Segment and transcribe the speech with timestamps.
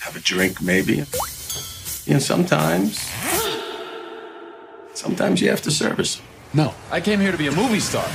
[0.00, 1.04] have a drink maybe.
[2.08, 3.10] And sometimes,
[4.94, 6.20] sometimes you have to service.
[6.54, 8.06] No, I came here to be a movie star.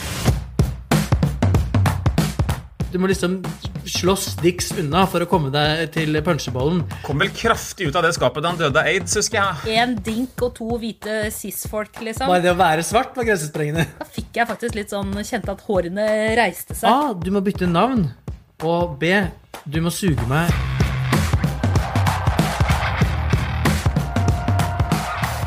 [2.92, 3.40] Du må liksom
[3.90, 6.84] slåss Dix unna for å komme deg til punchebollen.
[7.06, 9.80] Kom vel kraftig ut av det skapet da han døde av aids, husker jeg.
[9.82, 12.30] En dink og to hvite cis-folk, liksom.
[12.30, 13.88] Bare det å være svart var grensesprengende.
[13.98, 16.06] Da fikk jeg faktisk litt sånn Kjente at hårene
[16.38, 16.90] reiste seg.
[16.90, 17.14] A.
[17.18, 18.12] Du må bytte navn.
[18.64, 19.10] Og B.
[19.66, 20.54] Du må suge meg.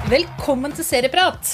[0.06, 1.48] Velkommen til Serieprat.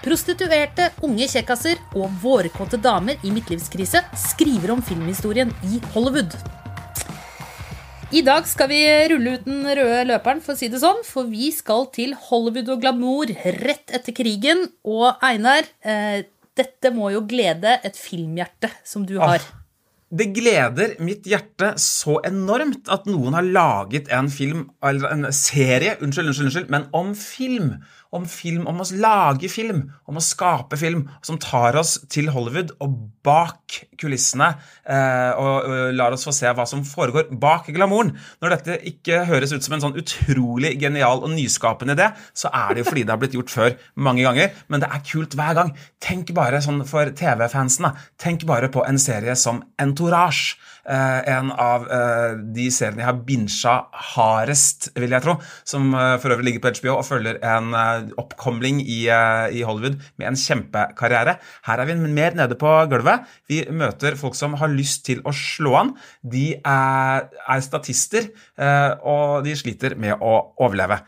[0.00, 6.38] Prostituerte, unge kjekkaser og vårkåte damer i midtlivskrise skriver om filmhistorien i Hollywood.
[8.16, 8.80] I dag skal vi
[9.12, 12.72] rulle ut den røde løperen, for å si det sånn, for vi skal til Hollywood
[12.78, 14.64] og glamour rett etter krigen.
[14.88, 16.24] Og Einar, eh,
[16.56, 19.44] dette må jo glede et filmhjerte som du har.
[20.10, 25.94] Det gleder mitt hjerte så enormt at noen har laget en film, eller en serie,
[26.02, 27.76] unnskyld, unnskyld, unnskyld, men om film.
[28.10, 32.72] Om film, om å lage film, om å skape film, som tar oss til Hollywood
[32.82, 34.48] og bak kulissene,
[34.82, 38.10] eh, og, og lar oss få se hva som foregår bak glamouren.
[38.42, 42.74] Når dette ikke høres ut som en sånn utrolig genial og nyskapende idé, så er
[42.74, 45.60] det jo fordi det har blitt gjort før mange ganger, men det er kult hver
[45.60, 45.72] gang.
[46.02, 50.58] Tenk bare sånn for TV-fansene, tenk bare på en serie som Entourage.
[50.90, 53.74] Eh, en av eh, de seriene jeg har binsja
[54.10, 55.36] hardest, vil jeg tro,
[55.68, 57.70] som eh, for øvrig ligger på HBO og følger en
[58.18, 61.36] oppkomling i, i Hollywood med en kjempekarriere.
[61.68, 63.28] Her er vi mer nede på gulvet.
[63.50, 65.94] Vi møter folk som har lyst til å slå an.
[66.26, 68.30] De er, er statister,
[69.06, 71.00] og de sliter med å overleve.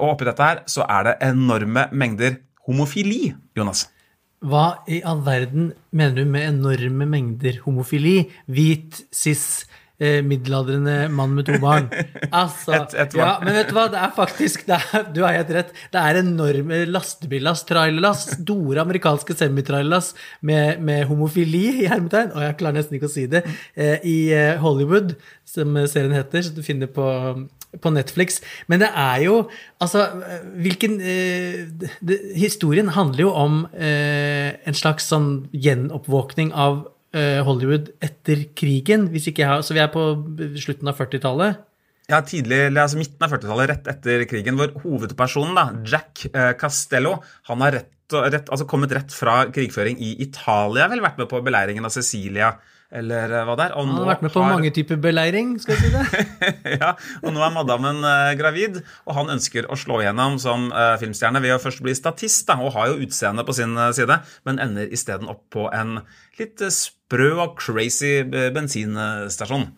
[0.00, 3.86] Og oppi dette her så er det enorme mengder homofili, Jonas.
[4.44, 8.26] Hva i all verden mener du med enorme mengder homofili?
[8.52, 9.64] Hvit, cis,
[9.98, 11.86] eh, middelaldrende mann med to barn.
[12.36, 15.32] Altså, Et- et ja, men vet du hva, det er faktisk det er, Du har
[15.38, 15.70] helt rett.
[15.94, 22.58] Det er enorme lastebillass, trailerlass, store amerikanske semitrailerlass med, med homofili i hermetegn, og jeg
[22.60, 25.16] klarer nesten ikke å si det, eh, i eh, Hollywood,
[25.48, 27.06] som serien heter, så du finner på
[27.82, 28.40] på Netflix.
[28.66, 29.38] Men det er jo
[29.82, 30.06] Altså,
[30.56, 31.66] hvilken eh,
[32.00, 39.10] det, Historien handler jo om eh, en slags sånn gjenoppvåkning av eh, Hollywood etter krigen.
[39.12, 40.06] Hvis ikke jeg har, så vi er på
[40.56, 41.60] slutten av 40-tallet.
[42.06, 47.16] Ja, tidlig, altså midten av 40-tallet, rett etter krigen, hvor hovedpersonen, da, Jack eh, Castello,
[47.50, 51.42] han har rett, rett, altså kommet rett fra krigføring i Italia, vel vært med på
[51.42, 52.52] beleiringen av Sicilia,
[52.92, 53.72] eller eh, hva det er.
[53.74, 56.52] og Han nå har vært med på har- mange typer beleiring, skal jeg si det.
[56.82, 56.92] ja,
[57.22, 61.42] og nå er madammen eh, gravid, og han ønsker å slå igjennom som eh, filmstjerne
[61.42, 64.92] ved å først bli statist, da, og har jo utseendet på sin side, men ender
[64.94, 65.98] isteden opp på en
[66.38, 69.68] litt sprø og crazy bensinstasjon.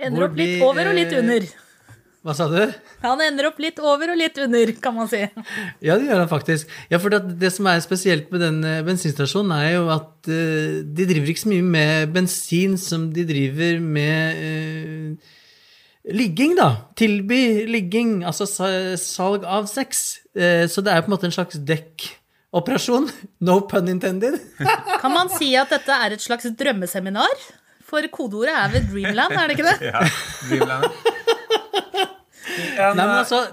[0.00, 1.44] Ender opp litt over og litt under.
[2.20, 2.58] Hva sa du?
[3.00, 5.22] Han ender opp litt over og litt under, kan man si.
[5.80, 6.68] Ja, det gjør han faktisk.
[6.92, 10.80] Ja, for det, det som er spesielt med den eh, bensinstasjonen, er jo at uh,
[10.84, 15.38] de driver ikke så mye med bensin som de driver med uh,
[16.12, 16.68] ligging, da.
[17.00, 18.44] Tilby ligging, altså
[19.00, 20.20] salg av sex.
[20.36, 22.04] Uh, så det er på en måte en slags dekk.
[22.52, 23.08] Operasjon,
[23.48, 24.36] No pun intended.
[25.00, 27.48] Kan man si at dette er et slags drømmeseminar?
[27.90, 29.88] For kodeordet er vel Dreamland, er det ikke det?
[29.88, 30.04] Ja,
[30.44, 31.09] Dreamland.
[32.76, 33.44] En, Nei, men altså,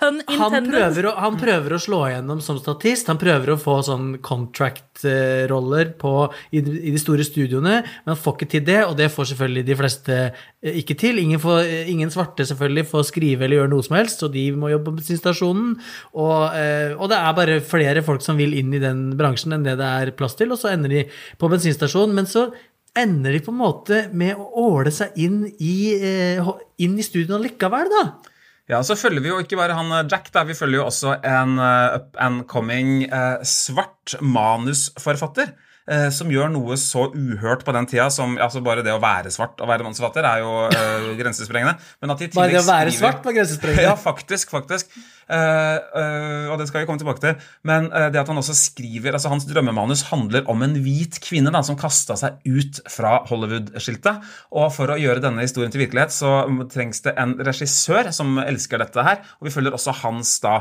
[0.00, 3.08] Pun han prøver, å, han prøver å slå igjennom som statist.
[3.10, 5.90] Han prøver å få sånn contract-roller
[6.54, 9.66] i, i de store studioene, men han får ikke til det, og det får selvfølgelig
[9.66, 11.20] de fleste eh, ikke til.
[11.20, 14.46] Ingen, får, eh, ingen svarte selvfølgelig får skrive eller gjøre noe som helst, så de
[14.56, 15.76] må jobbe på bensinstasjonen.
[16.14, 19.68] Og, eh, og det er bare flere folk som vil inn i den bransjen enn
[19.68, 21.06] det det er plass til, og så ender de
[21.36, 22.16] på bensinstasjonen.
[22.16, 22.48] Men så
[22.96, 27.50] ender de på en måte med å åle seg inn i, eh, inn i studioene
[27.50, 28.04] likevel, da.
[28.70, 31.16] Ja, så følger vi jo ikke bare han eh, Jack, da, vi følger jo også
[31.26, 35.50] en uh, up and coming uh, svart manusforfatter.
[35.90, 39.32] Uh, Som gjør noe så uhørt på den tida som altså bare det å være
[39.34, 40.52] svart og være manusforfatter er jo
[41.20, 41.80] grensesprengende.
[41.98, 43.86] Men at de i Bare det å være svart var grensesprengende.
[43.88, 44.54] Ja, faktisk.
[44.54, 44.94] faktisk.
[45.30, 47.50] Eh, eh, og det skal vi komme tilbake til.
[47.66, 51.52] Men eh, det at han også skriver altså Hans drømmemanus handler om en hvit kvinne
[51.54, 54.26] da, som kasta seg ut fra Hollywood-skiltet.
[54.58, 56.34] Og for å gjøre denne historien til virkelighet så
[56.72, 59.22] trengs det en regissør som elsker dette her.
[59.38, 60.60] Og vi følger også hans da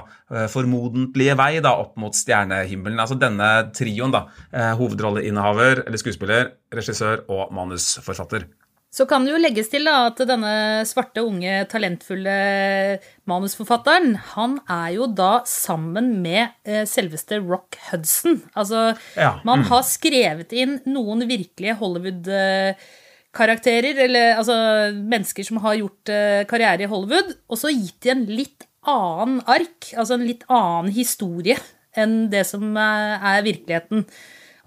[0.51, 2.99] formodentlige vei da opp mot stjernehimmelen.
[3.01, 4.25] Altså denne trioen, da.
[4.53, 8.47] eh, hovedrolleinnehaver eller skuespiller, regissør og manusforfatter.
[8.89, 12.97] Så kan det jo legges til da, at denne svarte, unge, talentfulle
[13.29, 18.41] manusforfatteren, han er jo da sammen med eh, selveste Rock Hudson.
[18.57, 24.57] Altså, Ja, man har skrevet inn noen virkelige Hollywood-karakterer, eller altså
[24.97, 29.45] mennesker som har gjort eh, karriere i Hollywood, og så gitt de en litt annen
[29.45, 31.59] ark, altså en litt annen historie
[31.97, 34.05] enn det som er, er virkeligheten.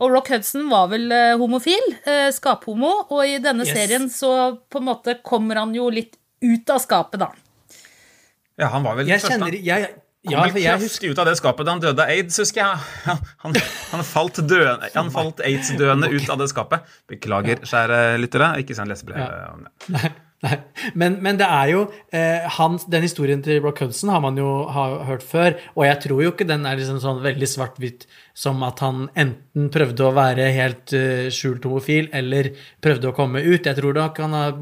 [0.02, 3.74] Og Rock Hudson var vel eh, homofil, eh, skaphomo, og i denne Yes.
[3.76, 4.32] serien så
[4.68, 7.28] på en måte kommer han jo litt ut av skapet, da.
[8.58, 11.26] Ja, han var vel Jeg den første- kjenner jeg, Kom ja, jeg husker ut av
[11.26, 12.82] det skapet da han døde av aids, husker jeg.
[13.08, 13.56] Han, han,
[13.90, 16.84] han falt, døende- han falt aids-døende ut av det skapet.
[17.10, 18.52] Beklager, kjære lyttere.
[18.62, 19.18] Ikke send lesebrev.
[19.50, 20.12] om det.
[20.42, 20.56] Nei.
[20.98, 24.64] Men, men det er jo eh, han, Den historien til Brock Hudson har man jo
[24.74, 28.64] har hørt før, og jeg tror jo ikke den er liksom sånn veldig svart-hvitt som
[28.66, 32.50] at han enten prøvde å være helt uh, skjult homofil, eller
[32.82, 33.68] prøvde å komme ut.
[33.68, 34.56] Jeg tror nok han har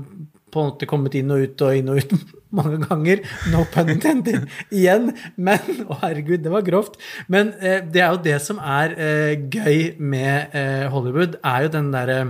[0.51, 2.15] på en måte kommet inn og ut og inn og ut
[2.59, 3.23] mange ganger.
[3.53, 4.49] No pun intended.
[4.75, 5.13] Igjen.
[5.39, 6.99] Men Å, herregud, det var grovt.
[7.31, 11.73] Men eh, det er jo det som er eh, gøy med eh, Hollywood, er jo
[11.79, 12.21] den derre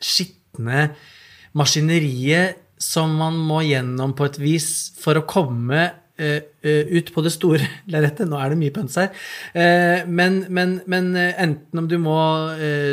[0.00, 0.90] skitne
[1.56, 4.68] maskineriet som man må gjennom på et vis
[5.00, 8.24] for å komme uh, uh, ut på det store lerretet.
[8.28, 9.10] Nå er det mye pønsk her.
[9.52, 12.16] Uh, men, men, men enten om du må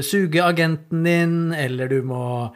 [0.04, 2.50] suge agenten din, eller du må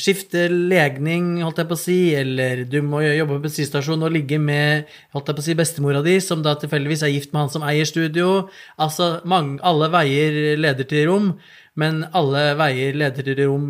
[0.00, 4.40] skifte legning, holdt jeg på å si, eller du må jobbe på bensinstasjon og ligge
[4.40, 7.52] med holdt jeg på å si, bestemora di, som da tilfeldigvis er gift med han
[7.52, 8.48] som eier studio.
[8.80, 11.32] Altså, mange, alle veier leder til rom.
[11.78, 13.68] Men alle veier leder til rom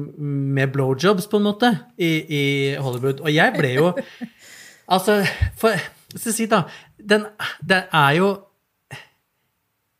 [0.56, 2.42] med blowjobs, på en måte, i, i
[2.80, 3.20] Hollywood.
[3.20, 3.92] Og jeg ble jo
[4.88, 5.18] Altså,
[5.60, 5.76] for
[6.14, 6.62] skal si, da
[6.96, 7.26] Den,
[7.60, 8.28] den er jo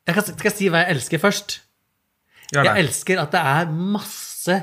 [0.08, 1.58] jeg kan, Skal si hva jeg elsker først?
[2.55, 2.62] Ja.
[2.64, 4.55] Jeg elsker at det er masse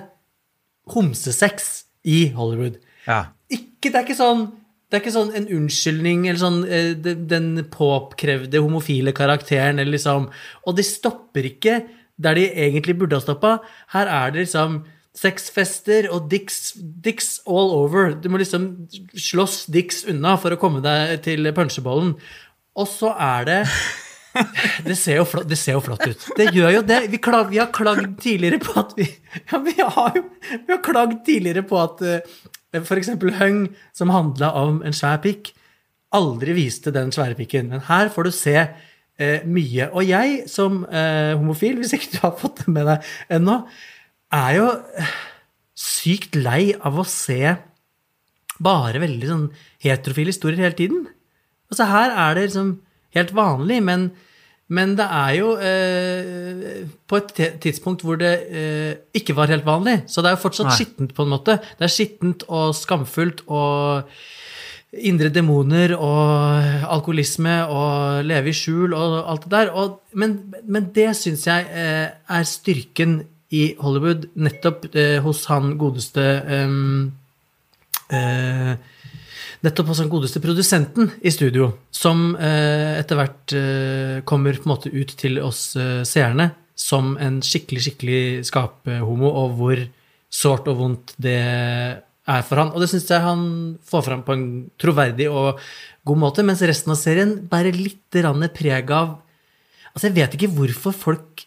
[0.90, 2.80] homsesex i Hollywood.
[3.06, 3.28] Ja.
[3.54, 4.48] Ikke, det er ikke sånn
[4.86, 9.98] det er ikke sånn en unnskyldning eller sånn eh, den, den påkrevde homofile karakteren eller
[9.98, 10.28] liksom
[10.66, 11.80] Og de stopper ikke
[12.22, 13.58] der de egentlig burde ha stoppa.
[13.94, 14.84] Her er det liksom
[15.16, 18.14] sexfester og dicks, dicks all over.
[18.20, 22.16] Du må liksom slåss dicks unna for å komme deg til punsjebollen.
[22.76, 23.60] Og så er det
[24.88, 26.26] det ser, jo flott, det ser jo flott ut.
[26.36, 27.00] Det gjør jo det.
[27.14, 29.08] Vi, klag, vi har klagd tidligere på at vi
[29.52, 32.42] Ja, vi har jo vi har klagd tidligere på at uh,
[32.76, 33.14] f.eks.
[33.40, 33.62] Hung,
[33.96, 35.54] som handla om en svær pikk,
[36.16, 37.72] aldri viste den svære pikken.
[37.72, 38.58] Men her får du se
[39.22, 39.90] eh, mye.
[39.94, 43.62] Og jeg som eh, homofil, hvis ikke du har fått det med deg ennå,
[44.36, 44.68] er jo
[45.00, 45.16] eh,
[45.76, 47.56] sykt lei av å se
[48.64, 49.48] bare veldig sånn
[49.84, 51.08] heterofile historier hele tiden.
[51.72, 52.72] Altså her er det liksom
[53.16, 54.06] helt vanlig, men,
[54.72, 60.02] men det er jo eh, på et tidspunkt hvor det eh, ikke var helt vanlig.
[60.12, 60.78] Så det er jo fortsatt Nei.
[60.80, 61.60] skittent, på en måte.
[61.76, 64.16] Det er skittent og skamfullt og
[65.04, 69.72] indre demoner og alkoholisme og leve i skjul og alt det der.
[69.76, 73.20] Og, men, men det syns jeg eh, er styrken
[73.56, 77.14] i Hollywood, nettopp eh, hos han godeste ehm,
[78.10, 78.76] eh,
[79.66, 84.74] Nettopp hos den godeste produsenten i studio, som eh, etter hvert eh, kommer på en
[84.76, 89.82] måte ut til oss eh, seerne som en skikkelig, skikkelig skaphomo, og hvor
[90.30, 91.40] sårt og vondt det
[92.26, 92.72] er for han.
[92.74, 93.44] Og det syns jeg han
[93.86, 94.48] får fram på en
[94.82, 95.62] troverdig og
[96.06, 98.02] god måte, mens resten av serien bærer litt
[98.56, 99.22] preg av
[99.96, 101.46] Altså, jeg vet ikke hvorfor folk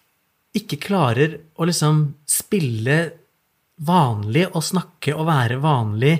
[0.57, 2.95] ikke klarer å liksom spille
[3.85, 6.15] vanlig og snakke og være vanlig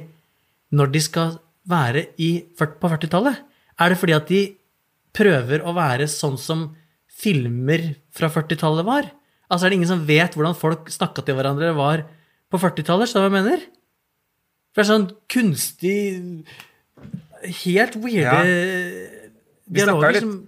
[0.77, 3.41] når de skal være på 40-tallet?
[3.81, 4.43] Er det fordi at de
[5.17, 6.69] prøver å være sånn som
[7.09, 9.09] filmer fra 40-tallet var?
[9.49, 12.05] Altså er det ingen som vet hvordan folk snakka til hverandre var
[12.53, 13.09] på 40-tallet?
[13.09, 13.67] Skjønner du hva jeg mener?
[14.75, 15.97] For det er sånn kunstig
[17.65, 18.39] Helt weirde
[19.69, 20.39] dialoger litt, som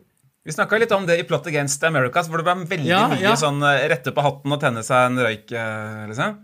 [0.40, 3.20] vi snakket litt om det i Plot Against Americas, hvor det ble veldig Ja, mye
[3.20, 3.34] ja.
[3.38, 6.38] sånn eh, rette på hatten og tenne seg en røyk, eh, liksom.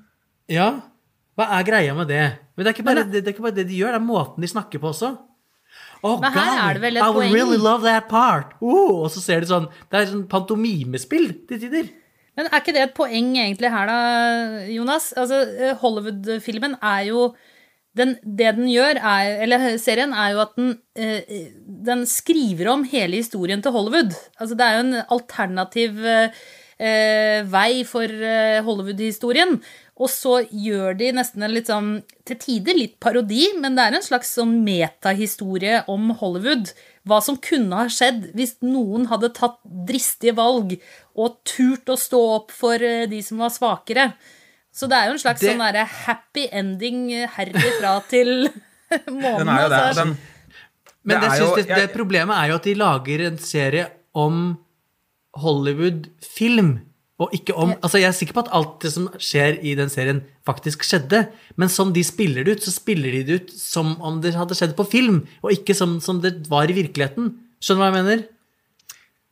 [0.52, 0.66] Ja.
[1.36, 2.26] Hva er greia med det?
[2.54, 4.04] Men det er ikke bare, det, det, er ikke bare det de gjør, det er
[4.04, 5.14] måten de snakker på også.
[6.04, 7.34] Oh, Men her er det vel et I would poeng.
[7.34, 8.52] really love that part.
[8.60, 11.88] Oh, og så ser du sånn Det er sånn pantomimespill til tider.
[12.36, 13.98] Men er ikke det et poeng egentlig her, da,
[14.68, 15.08] Jonas?
[15.16, 17.30] Altså, eh, Hollywood-filmen er jo
[17.96, 22.84] den, Det den gjør, er, eller serien, er jo at den, eh, den skriver om
[22.88, 24.14] hele historien til Hollywood.
[24.38, 26.44] Altså, det er jo en alternativ eh,
[26.78, 29.56] eh, vei for eh, Hollywood-historien.
[29.96, 33.96] Og så gjør de nesten en litt sånn til tider litt parodi, men det er
[33.96, 36.74] en slags sånn metahistorie om Hollywood.
[37.08, 40.76] Hva som kunne ha skjedd hvis noen hadde tatt dristige valg
[41.16, 44.10] og turt å stå opp for eh, de som var svakere.
[44.76, 46.98] Så det er jo en slags Det- sånn derre happy ending
[47.32, 48.32] herfra herifra til
[49.08, 49.38] månen.
[49.40, 49.78] Den er jo det.
[49.80, 50.04] altså.
[50.04, 50.16] Den,
[51.06, 53.38] Men Det det, er jo- det, det jeg- problemet er jo at de lager en
[53.38, 54.58] serie om
[55.36, 56.80] Hollywood-film.
[57.18, 59.88] Og ikke om Altså, jeg er sikker på at alt det som skjer i den
[59.88, 61.22] serien, faktisk skjedde.
[61.56, 64.54] Men som de spiller det ut, så spiller de det ut som om det hadde
[64.58, 67.32] skjedd på film, og ikke som, som det var i virkeligheten.
[67.62, 68.24] Skjønner du hva jeg mener?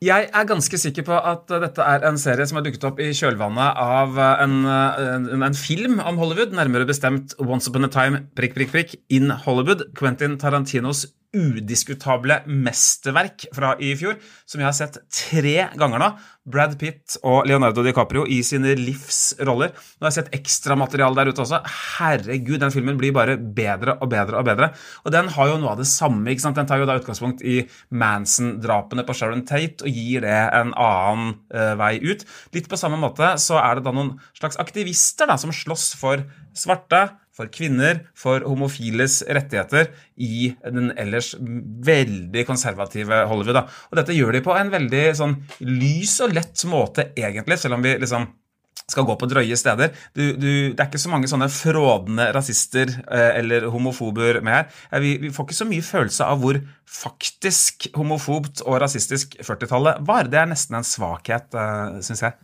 [0.03, 3.13] Jeg er ganske sikker på at dette er en serie som har dukket opp i
[3.15, 8.25] kjølvannet av uh, en, en, en film om Hollywood, nærmere bestemt Once Upon a Time
[8.35, 9.87] prikk, prikk, prikk, in Hollywood.
[9.95, 11.05] Quentin Tarantinos
[11.35, 14.15] udiskutable mesterverk fra i fjor,
[14.47, 16.09] som jeg har sett tre ganger nå.
[16.45, 19.71] Brad Pitt og Leonardo DiCaprio i sine livsroller.
[19.73, 21.61] Nå har jeg sett ekstramateriale der ute også.
[21.97, 24.69] Herregud, den filmen blir bare bedre og bedre og bedre.
[25.03, 26.27] Og den har jo noe av det samme.
[26.29, 26.59] ikke sant?
[26.59, 31.33] Den tar jo da utgangspunkt i Manson-drapene på Sharon Tate og gir det en annen
[31.49, 32.25] uh, vei ut.
[32.53, 36.21] Litt på samme måte så er det da noen slags aktivister da, som slåss for
[36.55, 43.59] svarte, for kvinner, for homofiles rettigheter i den ellers veldig konservative Hollywood.
[43.59, 43.67] Da.
[43.91, 45.37] Og dette gjør de på en veldig sånn
[45.67, 48.29] lys og lett måte, egentlig, selv om vi liksom
[48.85, 49.93] skal gå på drøye steder.
[50.13, 54.67] Du, du, det er ikke så mange sånne frådende rasister eh, eller homofober med her.
[54.91, 60.05] Eh, vi, vi får ikke så mye følelse av hvor faktisk homofobt og rasistisk 40-tallet
[60.05, 60.29] var.
[60.29, 62.37] Det er nesten en svakhet, eh, syns jeg.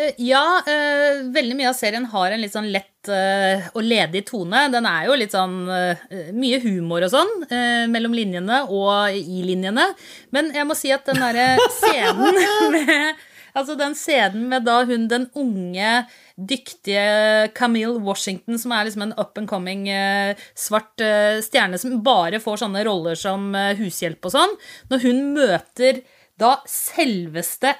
[0.00, 4.22] Eh, Ja, eh, veldig mye av serien har en litt sånn lett eh, og ledig
[4.30, 4.66] tone.
[4.72, 9.42] Den er jo litt sånn eh, mye humor og sånn eh, mellom linjene og i
[9.44, 9.90] linjene.
[10.36, 12.40] Men jeg må si at den derre scenen
[12.76, 16.04] med Altså den scenen med da hun den unge,
[16.38, 21.02] dyktige Camille Washington, som er liksom en up and coming eh, svart
[21.42, 24.54] stjerne som bare får sånne roller som hushjelp og sånn,
[24.94, 25.98] når hun møter
[26.38, 27.74] da selveste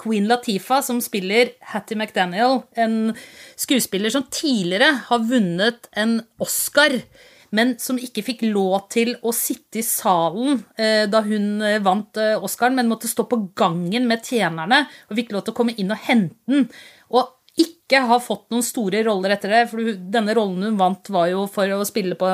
[0.00, 3.14] Queen Latifah, som spiller Hattie McDaniel, en
[3.56, 6.98] skuespiller som tidligere har vunnet en Oscar,
[7.56, 12.18] men som ikke fikk lov til å sitte i salen eh, da hun eh, vant
[12.20, 15.76] eh, Oscaren, men måtte stå på gangen med tjenerne og fikk lov til å komme
[15.78, 16.66] inn og hente den.
[17.14, 21.30] Og ikke har fått noen store roller etter det, for denne rollen hun vant, var
[21.30, 22.28] jo for å spille på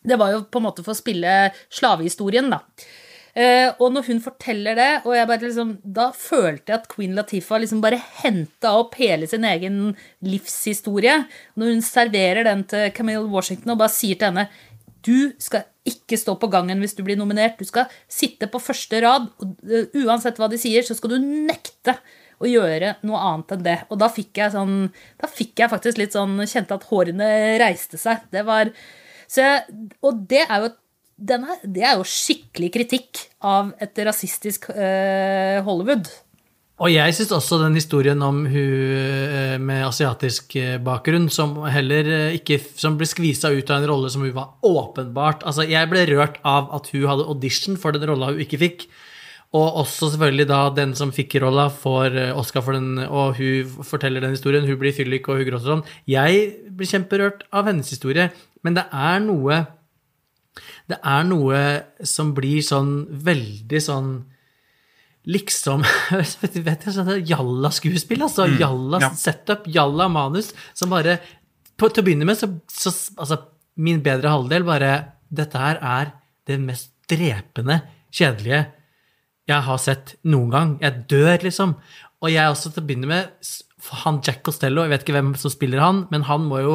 [0.00, 2.62] Det var jo på en måte for å spille slavehistorien, da.
[3.34, 7.14] Eh, og når hun forteller det, og jeg bare liksom, da følte jeg at Queen
[7.18, 9.92] Latifah liksom bare henta opp hele sin egen
[10.26, 11.20] livshistorie.
[11.60, 14.48] Når hun serverer den til Camille Washington og bare sier til henne
[15.06, 17.58] du skal ikke stå på gangen hvis du blir nominert.
[17.58, 19.30] Du skal sitte på første rad.
[19.40, 21.96] og eh, Uansett hva de sier, så skal du nekte
[22.40, 23.78] å gjøre noe annet enn det.
[23.92, 24.76] Og da fikk jeg sånn
[25.20, 28.24] Da fikk jeg faktisk litt sånn Kjente at hårene reiste seg.
[28.32, 29.64] Det var jeg,
[30.04, 30.79] Og det er jo et
[31.20, 36.08] den er, det er jo skikkelig kritikk av et rasistisk uh, Hollywood.
[36.80, 42.06] Og jeg syns også den historien om hun eh, med asiatisk eh, bakgrunn, som heller
[42.38, 46.06] ikke Som ble skvisa ut av en rolle som hun var åpenbart Altså, jeg ble
[46.08, 48.86] rørt av at hun hadde audition for den rolla hun ikke fikk.
[49.52, 54.24] Og også selvfølgelig da den som fikk rolla, får Oscar for den, og hun forteller
[54.24, 54.64] den historien.
[54.64, 55.82] Hun blir fyllik, og hun gråter sånn.
[56.08, 56.46] Jeg
[56.78, 58.28] blir kjemperørt av hennes historie,
[58.64, 59.64] men det er noe
[60.90, 61.60] Det er noe
[62.06, 62.94] som blir sånn
[63.26, 64.10] veldig sånn
[65.30, 65.84] liksom
[66.66, 68.48] vet jeg, sånn Jalla-skuespill, altså.
[68.60, 69.12] Jalla ja.
[69.16, 71.18] setup, jalla manus, som bare
[71.76, 73.40] på, Til å begynne med, så, så Altså,
[73.80, 74.92] min bedre halvdel bare
[75.28, 76.12] Dette her er
[76.48, 77.82] det mest drepende,
[78.14, 78.64] kjedelige
[79.50, 80.72] jeg har sett noen gang.
[80.82, 81.74] Jeg dør, liksom.
[82.20, 83.50] Og jeg også, til å begynne med,
[84.04, 86.74] han Jack Costello, jeg vet ikke hvem som spiller han, men han må jo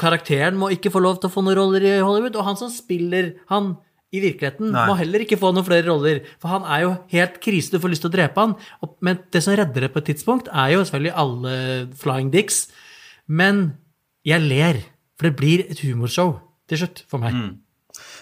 [0.00, 2.70] karakteren må ikke få lov til å få noen roller i Hollywood, og han som
[2.72, 3.74] spiller han
[4.12, 4.84] i virkeligheten, Nei.
[4.88, 6.20] må heller ikke få noen flere roller.
[6.42, 8.54] For han er jo helt krise, du får lyst til å drepe han.
[9.00, 11.54] Men det som redder det på et tidspunkt, er jo selvfølgelig alle
[12.02, 12.66] flying dicks.
[13.24, 13.70] Men
[14.28, 14.82] jeg ler,
[15.16, 16.34] for det blir et humorshow
[16.68, 17.38] til slutt for meg.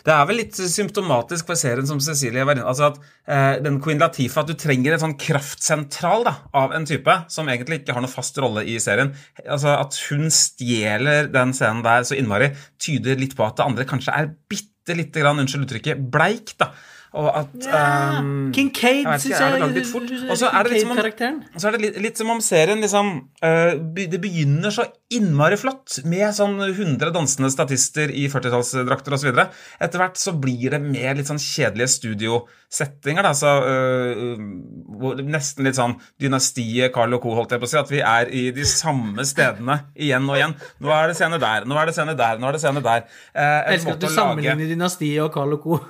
[0.07, 3.81] Det er vel litt symptomatisk for serien som Cecilie var inne altså at eh, den
[3.85, 7.97] Queen Latifa, at du trenger en sånn kraftsentral da, av en type som egentlig ikke
[7.97, 9.13] har noen fast rolle i serien.
[9.45, 13.89] Altså At hun stjeler den scenen der så innmari, tyder litt på at det andre
[13.89, 16.57] kanskje er bitte lite grann, unnskyld uttrykket, bleik.
[16.61, 16.73] da.
[17.19, 19.75] Og at ehm, Kincaid, jeg vet ikke, syns er det jeg.
[19.81, 20.11] litt fort?
[20.31, 23.09] Og så er det litt som om, er det litt, litt som om serien liksom
[23.43, 29.41] uh, Det begynner så innmari flott med sånn 100 dansende statister i 40-tallsdrakter osv.
[29.83, 33.27] Etter hvert så blir det mer litt sånn kjedelige studiosettinger.
[33.27, 37.35] Da, så, øh, nesten litt sånn dynastiet Carl og Co.
[37.41, 37.79] holdt jeg på å si.
[37.81, 40.55] At vi er i de samme stedene igjen og igjen.
[40.81, 43.05] Nå er det scene der, nå er det scene der, nå er det scene der.
[43.35, 45.81] Eh, Jeg elsker at du lage- sammenligner Dynastiet og Carl og Co.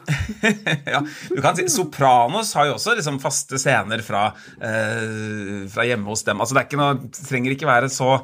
[0.96, 4.30] ja, du kan si Sopranos har jo også liksom faste scener fra,
[4.64, 6.40] øh, fra hjemme hos dem.
[6.40, 8.14] Altså Det er ikke noe, trenger ikke være så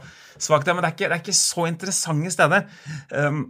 [0.42, 2.66] svakt, men det er ikke, det er ikke så interessante steder.
[3.12, 3.46] Um,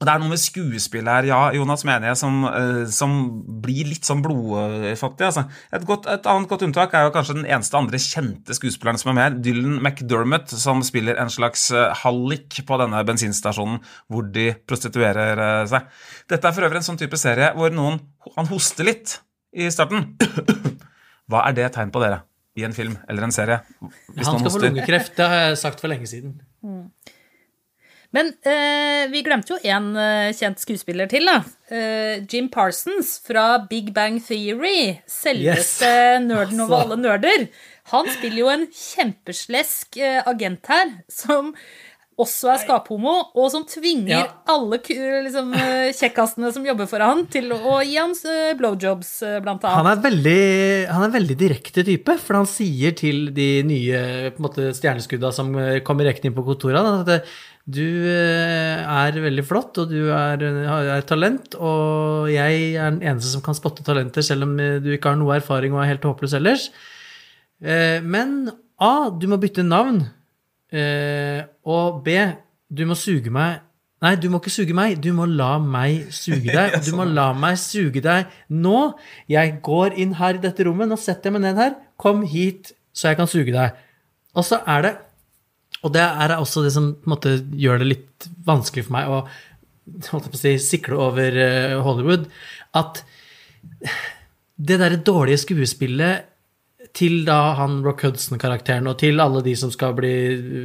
[0.00, 3.18] og Det er noe med skuespillet her, ja, Jonas, mener jeg, som, uh, som
[3.60, 5.26] blir litt sånn blodfattig.
[5.26, 5.44] Altså.
[5.76, 9.12] Et, godt, et annet godt unntak er jo kanskje den eneste andre kjente skuespilleren som
[9.12, 14.54] er med Dylan McDermott, som spiller en slags uh, hallik på denne bensinstasjonen hvor de
[14.64, 15.92] prostituerer uh, seg.
[16.32, 18.00] Dette er for øvrig en sånn type serie hvor noen
[18.38, 19.18] han hoster litt
[19.52, 20.14] i starten.
[21.28, 22.22] Hva er det tegn på dere
[22.58, 23.60] i en film eller en serie?
[24.14, 26.38] Hvis Han skal få lungekreft, det har jeg sagt for lenge siden.
[28.10, 31.44] Men eh, vi glemte jo én eh, kjent skuespiller til, da.
[31.70, 34.96] Eh, Jim Parsons fra Big Bang Theory.
[35.06, 35.90] Selveste
[36.26, 37.46] nerden over alle nerder.
[37.94, 41.54] Han spiller jo en kjempeslesk eh, agent her, som
[42.22, 44.24] også er skaphomo, og som tvinger Ja.
[44.52, 44.78] alle
[45.24, 49.12] liksom, eh, kjekkasene som jobber for han, til å gi han eh, blowjobs,
[49.42, 49.98] blant blant Han annet.
[49.98, 54.02] er veldig, han er en veldig direkte type, for han sier til de nye
[54.38, 57.20] måte, stjerneskudda som eh, kommer rekende inn på kontoret, at det,
[57.70, 60.40] du eh, er veldig flott, og du er,
[60.96, 64.90] er talent, og jeg er den eneste som kan spotte talenter, selv om eh, du
[64.96, 66.70] ikke har noe erfaring og er helt håpløs ellers.
[67.62, 70.06] Eh, Men A, du må bytte navn.
[70.70, 72.14] Eh, og B,
[72.70, 73.66] du må suge meg
[74.00, 76.78] Nei, du må ikke suge meg, du må la meg suge deg.
[76.86, 78.94] Du må la meg suge deg nå.
[79.28, 81.74] Jeg går inn her i dette rommet, nå setter jeg meg ned her.
[82.00, 83.76] Kom hit, så jeg kan suge deg.
[84.32, 84.94] Og så er det
[85.84, 89.12] Og det er også det som på en måte gjør det litt vanskelig for meg
[89.12, 89.20] å
[89.90, 92.28] å si, sikle over eh, Hollywood,
[92.78, 93.00] at
[94.60, 96.29] det derre dårlige skuespillet
[96.96, 100.12] til da han Rock Hudson-karakteren, og til alle de som skal bli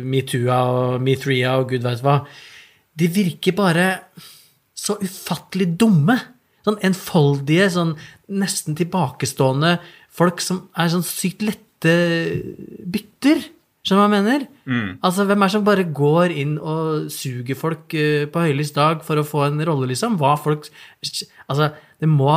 [0.06, 2.20] metoo-a og me-three-a og gud veit hva,
[2.96, 3.90] de virker bare
[4.76, 6.18] så ufattelig dumme.
[6.66, 7.92] Sånn enfoldige, sånn
[8.42, 9.76] nesten tilbakestående
[10.16, 11.94] folk som er sånn sykt lette
[12.90, 13.44] bytter.
[13.86, 14.46] Skjønner du hva jeg mener?
[15.06, 19.04] Altså, Hvem er det som bare går inn og suger folk eh, på høylys dag
[19.06, 20.18] for å få en rolle, liksom?
[20.18, 20.72] Hva folk
[21.46, 21.70] Altså,
[22.02, 22.34] det må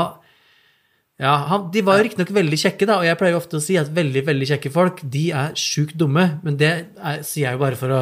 [1.18, 3.62] ja, han, De var jo riktignok veldig kjekke, da, og jeg pleier jo ofte å
[3.62, 6.28] si at veldig veldig kjekke folk de er sjukt dumme.
[6.46, 8.00] Men det er, sier jeg jo bare for å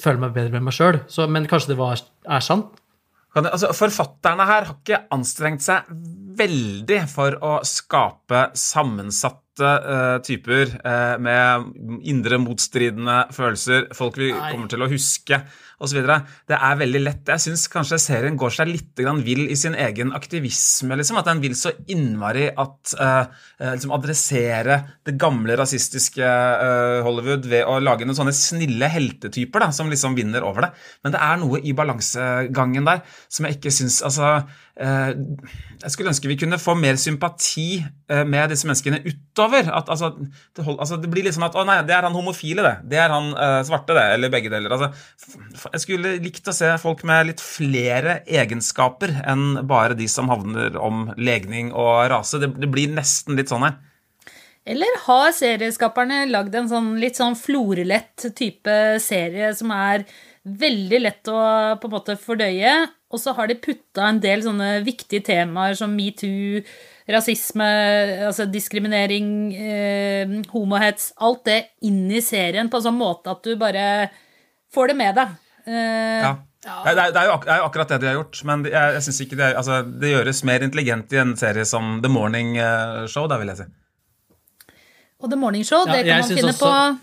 [0.00, 0.98] føle meg bedre med meg sjøl.
[1.30, 2.80] Men kanskje det var, er sant?
[3.34, 5.86] Kan det, altså, forfatterne her har ikke anstrengt seg
[6.38, 8.48] veldig for å skape
[9.58, 14.52] sammensatte uh, typer uh, med indre motstridende følelser, folk vi Nei.
[14.52, 15.42] kommer til å huske
[15.78, 16.02] osv.
[16.48, 17.30] Det er veldig lett.
[17.30, 20.96] Jeg syns kanskje serien går seg litt vill i sin egen aktivisme.
[20.98, 26.98] Liksom, at den vil så innmari at eh, eh, liksom adressere det gamle rasistiske eh,
[27.06, 30.72] Hollywood ved å lage noen sånne snille heltetyper da, som liksom vinner over det.
[31.04, 34.28] Men det er noe i balansegangen der som jeg ikke syns Altså
[34.80, 35.10] eh,
[35.82, 39.47] Jeg skulle ønske vi kunne få mer sympati eh, med disse menneskene utover.
[39.48, 42.16] At, altså, det, hold, altså, det blir litt sånn at Å nei, det er han
[42.16, 42.74] homofile, det.
[42.92, 44.04] Det er han uh, svarte, det.
[44.14, 44.74] Eller begge deler.
[44.74, 44.92] Altså,
[45.72, 50.78] jeg skulle likt å se folk med litt flere egenskaper enn bare de som havner
[50.80, 52.40] om legning og rase.
[52.42, 53.78] Det, det blir nesten litt sånn her.
[54.68, 60.04] Eller har serieskaperne lagd en sånn litt sånn florlett type serie som er
[60.58, 61.38] veldig lett å
[61.80, 62.72] på en måte fordøye,
[63.10, 66.62] og så har de putta en del sånne viktige temaer som metoo,
[67.08, 67.64] rasisme,
[68.28, 73.54] altså diskriminering, eh, homohets, alt det inn i serien på en sånn måte at du
[73.56, 74.10] bare
[74.74, 75.28] får det med deg.
[75.66, 76.34] Eh, Ja.
[76.84, 78.62] Det, er, det, er jo, ak- det er jo akkurat det de har gjort, men
[78.64, 81.64] det- jeg, jeg synes ikke det, er- altså, det gjøres mer intelligent i en serie
[81.64, 83.64] som The Morning eh, Show, da vil jeg si.
[85.22, 86.98] Og The Morning Show, Ja, det kan man finne også- på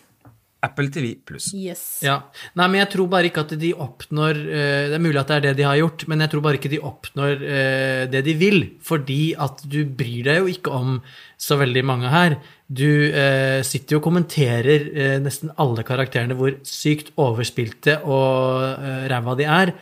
[0.66, 1.52] Apple TV pluss.
[1.56, 1.84] Yes.
[2.06, 2.18] Ja.
[2.58, 5.38] Nei, men jeg tror bare ikke at de oppnår eh, Det er mulig at det
[5.38, 8.36] er det de har gjort, men jeg tror bare ikke de oppnår eh, det de
[8.40, 8.60] vil.
[8.86, 11.00] Fordi at du bryr deg jo ikke om
[11.42, 12.38] så veldig mange her.
[12.66, 14.88] Du eh, sitter jo og kommenterer
[15.22, 19.76] nesten alle karakterene hvor sykt overspilte og eh, ræva de er.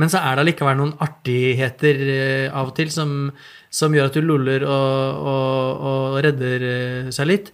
[0.00, 1.98] Men så er det allikevel noen artigheter
[2.56, 3.10] av og til som,
[3.74, 7.50] som gjør at du loller og, og, og redder seg litt.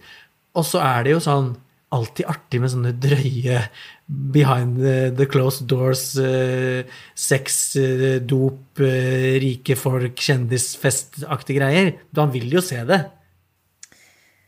[0.57, 1.55] Og så er det jo sånn
[1.95, 3.61] alltid artig med sånne drøye
[4.07, 6.83] behind the, the closed doors, uh,
[7.15, 11.93] sex, eh, dop, eh, rike folk, kjendisfestaktige greier.
[12.15, 13.01] Han vil jo se det.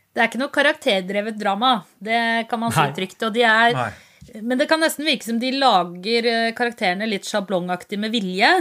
[0.10, 3.28] Det er ikke noe karakterdrevet drama, det kan man si trygt.
[3.28, 4.40] Og de er, Nei.
[4.42, 8.54] men det kan nesten virke som de lager eh, karakterene litt sjablongaktig med vilje.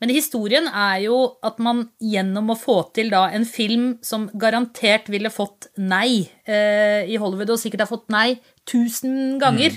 [0.00, 5.10] Men historien er jo at man gjennom å få til da en film som garantert
[5.12, 9.76] ville fått nei eh, i Hollywood, og sikkert har fått nei tusen ganger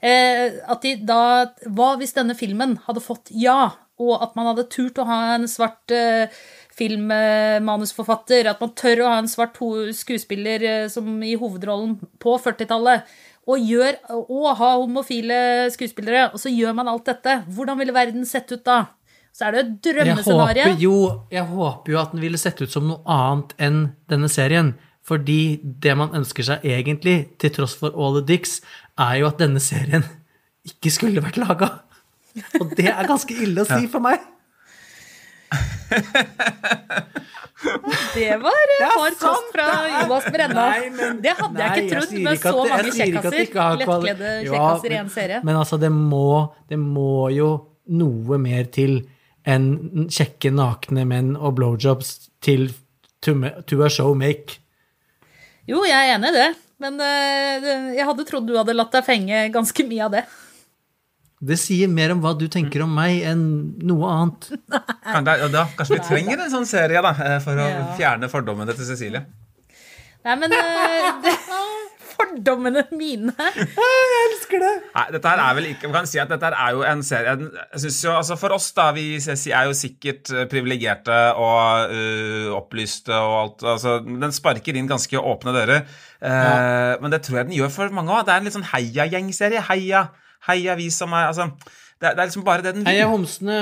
[0.00, 1.20] eh, At de da
[1.66, 5.48] Hva hvis denne filmen hadde fått ja, og at man hadde turt å ha en
[5.50, 6.30] svart eh,
[6.78, 9.58] filmmanusforfatter, at man tør å ha en svart
[9.98, 13.08] skuespiller eh, som i hovedrollen på 40-tallet,
[13.48, 13.96] og, gjør,
[14.28, 15.40] og ha homofile
[15.72, 17.40] skuespillere, og så gjør man alt dette.
[17.56, 18.82] Hvordan ville verden sett ut da?
[19.38, 20.64] Så er det et Jeg drømmescenario.
[20.66, 20.94] håper, jo,
[21.30, 23.76] jeg håper jo at den ville sett ut som noe annet enn
[24.10, 24.72] denne serien.
[25.06, 28.58] Fordi det man ønsker seg egentlig, til tross for all the dicks,
[28.98, 30.02] er jo at denne serien
[30.66, 31.70] ikke skulle vært laga.
[32.60, 34.20] Og det er ganske ille å si for meg.
[38.14, 40.66] Det var hard kost fra Jonas Brenna.
[41.22, 43.38] Det hadde jeg ikke trodd med så det- mange kjekkaser.
[43.78, 45.40] Lettkledde Ja, kjekkaser i en serie.
[45.44, 47.48] Men altså, det må, det må jo
[47.88, 49.00] noe mer til
[49.48, 52.68] enn kjekke, nakne menn og blowjobs til
[53.24, 53.34] to,
[53.70, 54.58] to a show make.
[55.68, 56.48] Jo, jeg er enig i det.
[56.78, 57.64] Men eh,
[57.98, 60.22] jeg hadde trodd du hadde latt deg fenge ganske mye av det.
[61.38, 63.42] Det sier mer om hva du tenker om meg, enn
[63.86, 64.48] noe annet.
[65.12, 67.84] Kan det- da, kanskje vi trenger en sånn serie da, eh, for å Ja.
[67.98, 69.24] fjerne fordommene til Cecilie.
[70.26, 71.34] Nei, men eh, det,
[72.18, 73.32] Fordommene mine.
[73.78, 76.74] Jeg elsker Nei, dette her er vel ikke, Man kan si at dette her er
[76.74, 80.46] jo en serie jeg synes jo, altså For oss, da, vi er jo sikkert eh,
[80.50, 83.66] privilegerte og uh, opplyste og alt.
[83.76, 85.84] altså Den sparker inn ganske åpne dører.
[86.18, 88.24] Eh, Men det tror jeg den gjør for mange òg.
[88.26, 89.62] Det er en litt sånn heiagjengserie.
[89.70, 90.06] Heia,
[90.50, 91.50] heia vi som er altså,
[91.98, 92.90] det, det er liksom bare det den vil.
[92.92, 93.60] Heia homsene.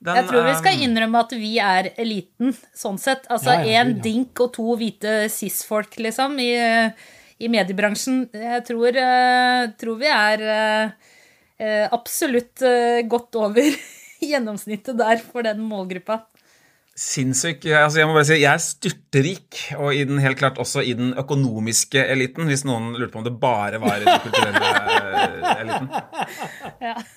[0.00, 3.26] Den, Jeg tror vi skal innrømme at vi er eliten, sånn sett.
[3.28, 3.96] Altså Ja, ja, ja.
[4.00, 6.54] dink og to hvite cis-folk, liksom, i,
[7.40, 8.26] i mediebransjen.
[8.36, 10.90] Jeg tror, eh, tror vi er eh,
[11.60, 12.64] eh, absolutt
[13.10, 13.70] godt over
[14.30, 16.20] gjennomsnittet der for den målgruppa.
[17.00, 17.64] Sinnssyk.
[17.64, 20.92] Altså, jeg må bare si, jeg er styrterik, og i den, helt klart også i
[20.98, 24.60] den økonomiske eliten, hvis noen lurte på om det bare var i den kulturelle
[25.62, 25.88] eliten.
[26.84, 27.08] eliten.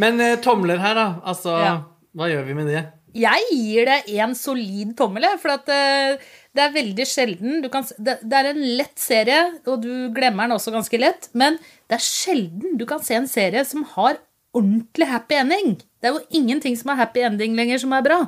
[0.00, 1.06] Men tomler her, da.
[1.28, 1.74] Altså, Ja.
[2.16, 2.86] hva gjør vi med det?
[3.12, 7.68] Jeg gir det en solid tommel, jeg, for at eh, det er veldig sjelden du
[7.72, 11.56] kan, det, det er en lett serie, og du glemmer den også ganske lett, men
[11.88, 14.20] det er sjelden du kan se en serie som har
[14.52, 15.78] ordentlig happy ending.
[16.00, 18.18] Det er jo ingenting som er happy ending lenger som er bra.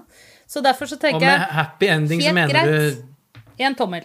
[0.48, 3.02] Så derfor så Og med happy ending, så mener greit.
[3.56, 4.04] du en tommel.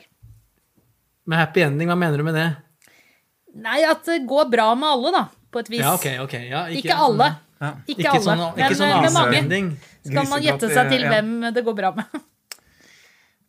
[1.26, 2.50] Med happy ending, hva mener du med det?
[3.60, 5.84] Nei, at det går bra med alle, da, på et vis.
[5.84, 6.50] Ja, okay, okay.
[6.50, 7.36] Ja, Ikke alle.
[7.60, 7.74] Ja.
[7.88, 8.24] Ikke, Ikke alle.
[8.24, 9.44] sånn, men sånn eh, med mange.
[10.00, 11.14] Skal Så kan man gjette seg til ja.
[11.14, 12.20] hvem det går bra med.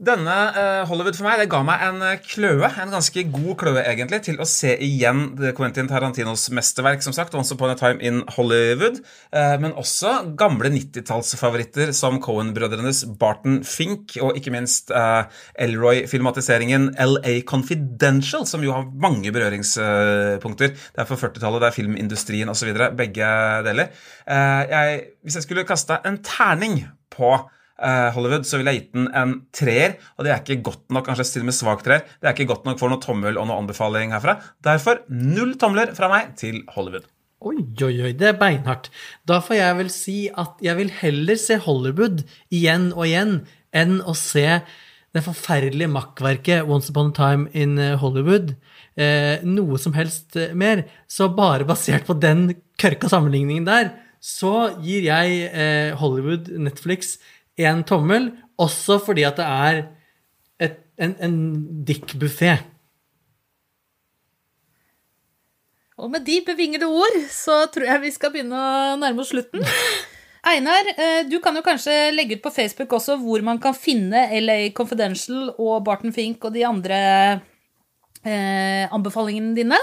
[0.01, 3.83] Denne uh, Hollywood for meg, det ga meg en eh, kløe, en ganske god kløe
[3.83, 8.23] egentlig, til å se igjen Quentin Tarantinos mesterverk, som sagt, Once Upon a Time in
[8.33, 9.03] Hollywood,
[9.37, 15.29] uh, men også gamle 90-tallsfavoritter som Cohen-brødrenes Barton Fink, og ikke minst uh,
[15.61, 20.77] Elroy-filmatiseringen LA Confidential, som jo har mange berøringspunkter.
[20.81, 23.31] Det er for 40-tallet, det er filmindustrien osv., begge
[23.69, 23.93] deler.
[24.25, 27.37] Jeg, hvis jeg skulle kasta en terning på
[28.15, 31.27] Hollywood, så ville jeg gitt den en treer, og det er ikke godt nok, kanskje
[31.31, 32.05] til og med svak treer.
[32.21, 34.37] Det er ikke godt nok for noe tommel og noe anbefaling herfra.
[34.65, 37.09] Derfor null tomler fra meg til Hollywood.
[37.41, 38.91] Oi, oi, oi, det er beinhardt.
[39.25, 42.21] Da får jeg vel si at jeg vil heller se Hollywood
[42.53, 43.39] igjen og igjen
[43.73, 44.61] enn å se
[45.17, 48.53] det forferdelige makkverket Once Upon a Time in eh, Hollywood.
[49.01, 50.85] Eh, noe som helst eh, mer.
[51.09, 57.17] Så bare basert på den kørka sammenligningen der, så gir jeg eh, Hollywood, Netflix,
[57.69, 59.81] en tommel, også fordi at det er
[60.61, 61.39] et, en, en
[61.87, 62.59] dick-buffé.
[66.01, 69.65] Og med de bevingede ord så tror jeg vi skal begynne å nærme oss slutten.
[70.51, 74.25] Einar, eh, du kan jo kanskje legge ut på Facebook også hvor man kan finne
[74.41, 77.01] LA Confidential og Barton Fink og de andre
[78.25, 79.77] eh, anbefalingene dine.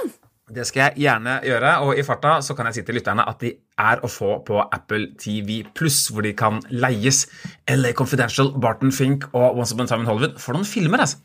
[0.47, 3.41] Det skal jeg gjerne gjøre, og i farta så kan jeg si til lytterne at
[3.43, 3.49] de
[3.83, 7.25] er å få på Apple TV Pluss, hvor de kan leies
[7.67, 11.03] LA Confidential, Barton Fink og Once Upon a Time in Hollywood for noen filmer.
[11.03, 11.19] altså.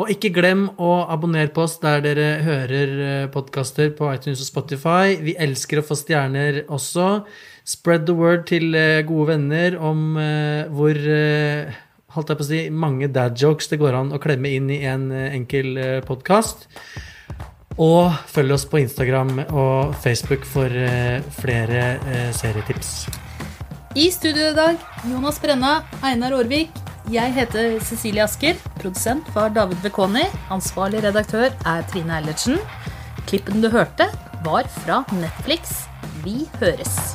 [0.00, 5.14] Og ikke glem å abonnere på oss der dere hører podkaster på iTunes og Spotify.
[5.22, 7.22] Vi elsker å få stjerner også.
[7.68, 11.76] Spread the word til eh, gode venner om eh, hvor eh,
[12.16, 14.82] holdt jeg på å si, mange dad jokes det går an å klemme inn i
[14.88, 15.76] en enkel
[16.08, 16.66] podkast.
[17.78, 20.70] Og følg oss på Instagram og Facebook for
[21.40, 23.08] flere serietips.
[23.94, 24.78] I studio i dag
[25.10, 26.70] Jonas Brenna, Einar Aarvik.
[27.12, 28.56] Jeg heter Cecilie Asker.
[28.80, 30.24] Produsent var David Bekoni.
[30.54, 32.58] Ansvarlig redaktør er Trine Eilertsen.
[33.28, 34.08] Klippen du hørte,
[34.44, 35.84] var fra Netflix.
[36.24, 37.14] Vi høres.